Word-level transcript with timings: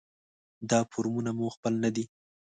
دا 0.69 0.79
فورمونه 0.91 1.31
مو 1.37 1.45
خپل 1.55 1.73
نه 1.83 1.89
دي. 1.95 2.05